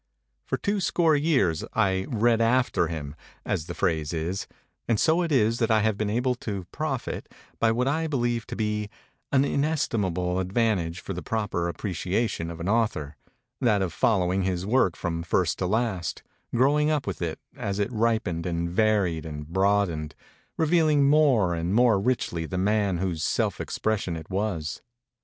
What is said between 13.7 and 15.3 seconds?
of following his work from